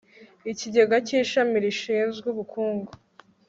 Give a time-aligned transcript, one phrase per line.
[0.51, 2.91] ikigega kishami rishinzwe ubukungu